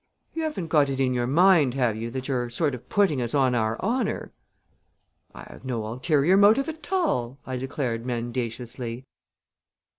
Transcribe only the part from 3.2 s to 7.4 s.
us on our honor?" "I have no ulterior motive at all,"